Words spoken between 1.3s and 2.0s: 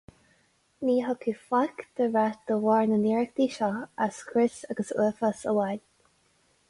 faic